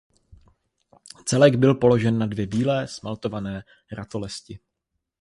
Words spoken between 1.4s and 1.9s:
byl